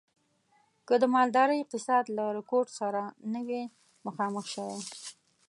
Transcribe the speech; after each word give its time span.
که 0.87 0.93
د 1.01 1.03
مالدارۍ 1.15 1.57
اقتصاد 1.61 2.05
له 2.17 2.25
رکود 2.37 2.67
سره 2.79 3.03
نه 3.33 3.41
وی 3.47 3.61
مخامخ 4.05 4.45
شوی. 4.53 4.79